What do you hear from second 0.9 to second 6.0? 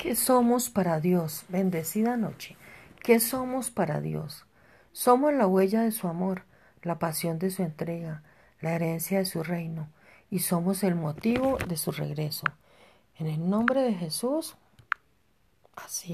Dios? Bendecida noche. ¿Qué somos para Dios? Somos la huella de